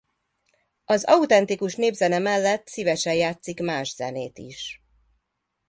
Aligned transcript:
Az 0.85 1.03
autentikus 1.03 1.75
népzene 1.75 2.19
mellett 2.19 2.67
szívesen 2.67 3.13
játszik 3.13 3.59
más 3.61 3.95
zenét 3.95 4.37
is. 4.37 4.81